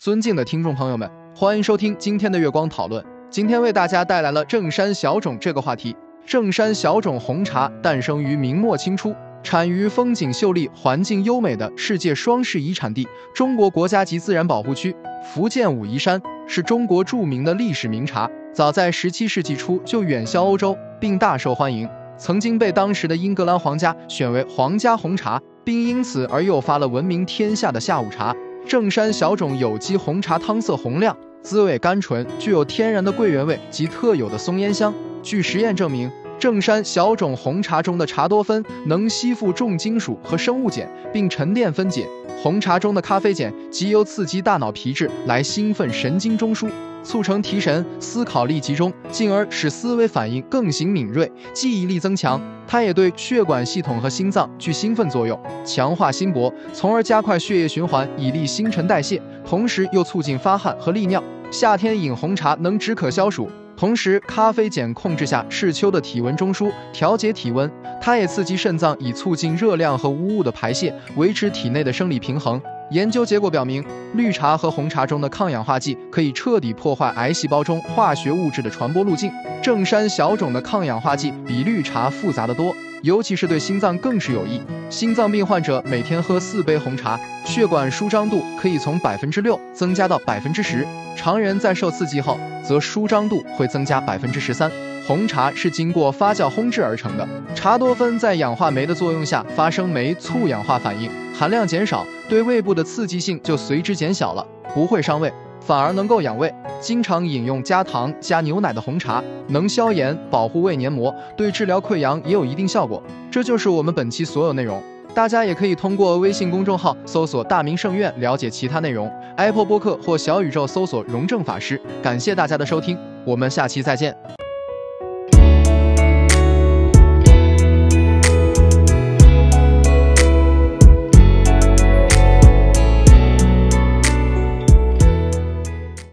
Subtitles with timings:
[0.00, 3.04] 尊敬的听众朋友们，欢迎收听今天的月光讨论。
[3.28, 5.94] 今天为大家带来了正山小种这个话题。
[6.24, 18.26] 正山小种红茶诞生于明末清初，产于风景秀丽、环境优美的世界双世遗产地——中国国家级自然保护区福建武夷山，是中国著名的历史名茶。
[18.54, 28.34] 早在17世纪初就远销欧洲，并大受欢迎，曾经被当时的英格兰皇家选为皇家红茶，并因此而诱发了闻名天下的下午茶。
[28.70, 34.94] 正山小种有机红茶汤色红亮，滋味甘醇，具有天然的桂圆味及特有的松烟香。
[35.24, 42.06] 据实验证明，正山小种红茶中的茶多酚能吸附重金属和生物碱，并沉淀分解。
[42.40, 46.68] 红茶中的咖啡碱即由刺激大脑皮质来兴奋神经中枢，
[47.02, 52.40] 促成提神、思考力集中，进而使思维反应更形敏锐，记忆力增强。
[52.66, 61.22] 它也对血管系统和心脏具兴奋作用，强化心搏，从而加快血液循环，以利新陈代谢，同时又促进发汗和利尿。
[61.50, 67.68] 夏天饮红茶能止渴消暑，同时咖啡碱控制下视丘的体温中枢，调节体温。
[68.00, 72.60] 它也刺激肾脏，以促进热量和污物的排泄，维持体内的生理平衡。
[72.90, 79.30] 研究结果表明，绿茶和红茶中的抗氧化剂可以彻底破坏癌细胞中化学物质的传播路径。
[79.62, 84.60] 正山小种的抗氧化剂比绿茶复杂的多，尤其是对心脏更是有益。
[84.90, 90.84] 心脏病患者每天喝四杯红茶，血管舒张度可以从百分之六增加到百分之十。
[91.14, 94.68] 常人在受刺激后，则舒张度会增加百分之十三。
[95.10, 106.54] 红茶是经过发酵烘制而成的，茶多酚在氧化酶的作用下发生酶促氧化反应，含量减少，对胃部的刺激性就随之减小了，不会伤胃，反而能够养胃。
[106.80, 113.02] 经常饮用加糖加牛奶的红茶，能消炎、保护胃黏膜，对治疗溃疡也有一定效果。
[113.32, 114.80] 这就是我们本期所有内容，
[115.12, 121.80] 大家也可以通过微信公众号搜索“大明圣院”了解其他内容，Apple 播客或小宇宙搜索“荣正法师”。
[122.00, 124.14] 感谢大家的收听，我们下期再见。